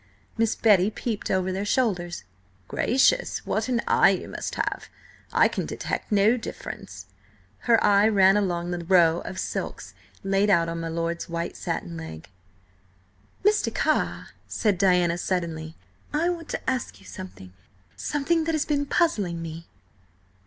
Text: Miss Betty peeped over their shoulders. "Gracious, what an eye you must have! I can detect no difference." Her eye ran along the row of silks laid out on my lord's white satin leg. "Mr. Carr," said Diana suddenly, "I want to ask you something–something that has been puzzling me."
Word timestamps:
Miss 0.35 0.55
Betty 0.55 0.89
peeped 0.89 1.29
over 1.29 1.51
their 1.51 1.63
shoulders. 1.63 2.23
"Gracious, 2.67 3.45
what 3.45 3.69
an 3.69 3.83
eye 3.87 4.09
you 4.09 4.27
must 4.27 4.55
have! 4.55 4.89
I 5.31 5.47
can 5.47 5.67
detect 5.67 6.11
no 6.11 6.37
difference." 6.37 7.05
Her 7.69 7.77
eye 7.83 8.07
ran 8.07 8.35
along 8.35 8.71
the 8.71 8.83
row 8.83 9.21
of 9.25 9.37
silks 9.39 9.93
laid 10.23 10.49
out 10.49 10.67
on 10.67 10.79
my 10.79 10.87
lord's 10.87 11.29
white 11.29 11.55
satin 11.55 11.97
leg. 11.97 12.29
"Mr. 13.45 13.71
Carr," 13.71 14.29
said 14.47 14.79
Diana 14.79 15.19
suddenly, 15.19 15.75
"I 16.11 16.29
want 16.31 16.49
to 16.49 16.67
ask 16.67 16.99
you 16.99 17.05
something–something 17.05 18.45
that 18.45 18.55
has 18.55 18.65
been 18.65 18.87
puzzling 18.87 19.39
me." 19.39 19.67